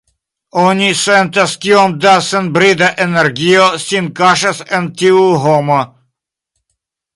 Oni 0.61 0.85
sentas 1.01 1.53
kiom 1.65 1.93
da 2.05 2.13
senbrida 2.29 2.89
energio 3.07 3.69
sin 3.85 4.09
kaŝas 4.23 4.65
en 4.79 4.91
tiu 5.03 5.23
homo. 5.47 5.81